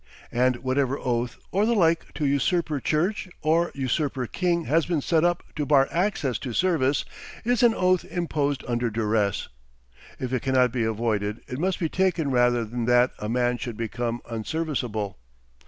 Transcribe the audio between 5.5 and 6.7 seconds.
to bar access to